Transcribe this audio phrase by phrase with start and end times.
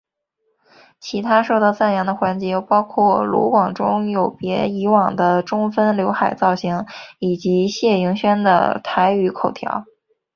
[0.99, 6.87] 其他受到赞扬的环节包括卢广仲有别以往的中分浏海造型
[7.19, 9.85] 以及谢盈萱的台语口条。